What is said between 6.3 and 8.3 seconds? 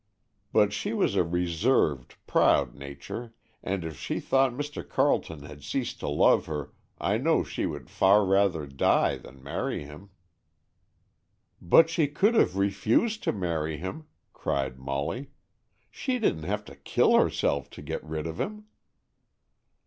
her, I know she would far